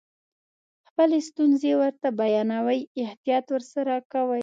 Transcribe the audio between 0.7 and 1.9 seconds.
خپلې ستونزې